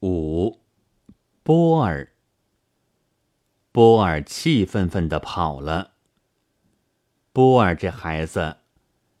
[0.00, 0.60] 五，
[1.42, 2.12] 波尔。
[3.72, 5.92] 波尔气愤愤地跑了。
[7.32, 8.58] 波尔这孩子，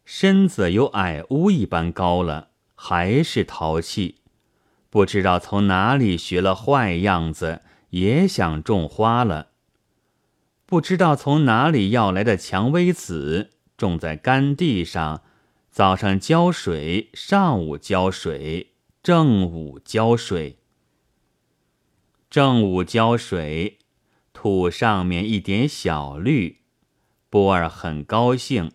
[0.04, 4.20] 身子有矮屋一般高了，还是淘气，
[4.90, 9.52] 不知道从哪里学了坏样子，也想种花了。
[10.66, 15.22] 不知道从哪里要来的蔷薇籽，种在干地上，
[15.70, 20.58] 早上浇水，上午浇水，正午浇水。
[22.28, 23.78] 正午浇水，
[24.32, 26.58] 土上面一点小绿，
[27.30, 28.72] 波儿很高兴。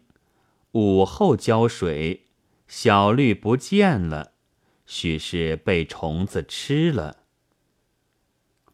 [0.71, 2.27] 午后浇水，
[2.67, 4.31] 小绿不见了，
[4.85, 7.17] 许是被虫子吃了。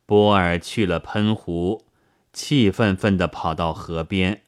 [0.05, 1.85] 波儿去了喷壶，
[2.31, 4.43] 气愤愤地跑到河边，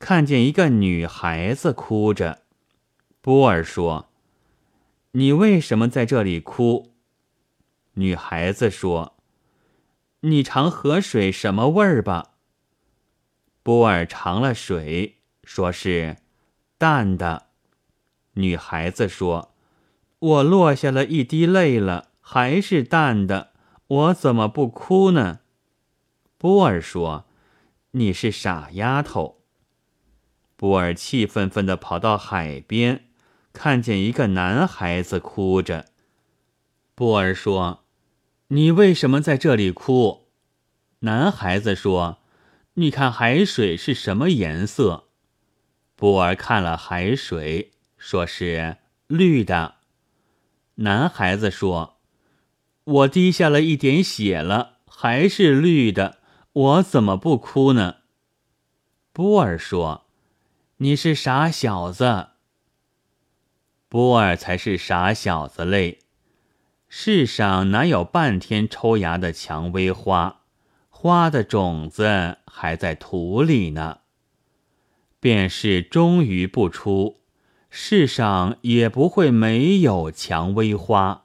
[0.00, 2.42] 看见一个女孩子哭着。
[3.20, 4.10] 波儿说
[5.12, 6.90] ：“你为什么在这里哭？”
[7.94, 9.16] 女孩子说。
[10.24, 12.34] 你尝河水什么味儿吧？
[13.64, 16.18] 波尔尝了水，说是
[16.78, 17.46] 淡的。
[18.34, 19.52] 女孩子说
[20.20, 23.50] ：“我落下了一滴泪了，还是淡的，
[23.88, 25.40] 我怎么不哭呢？”
[26.38, 27.26] 波尔说
[27.90, 29.42] ：“你是傻丫头。”
[30.54, 33.08] 波尔气愤愤地跑到海边，
[33.52, 35.86] 看见一个男孩子哭着。
[36.94, 37.81] 波尔说。
[38.54, 40.28] 你为什么在这里哭？
[40.98, 42.18] 男孩子说
[42.74, 45.08] ：“你看海水是什么颜色？”
[45.96, 49.76] 波儿看了海水，说是绿的。
[50.74, 51.96] 男孩子说
[52.84, 56.18] ：“我滴下了一点血了，还是绿的，
[56.52, 58.00] 我怎么不哭呢？”
[59.14, 60.04] 波儿说
[60.76, 62.32] ：“你是傻小子。”
[63.88, 66.00] 波儿才是傻小子嘞。
[66.94, 70.42] 世上哪有半天抽芽的蔷薇花？
[70.90, 74.00] 花的种子还在土里呢。
[75.18, 77.22] 便是终于不出，
[77.70, 81.21] 世上也不会没有蔷薇花。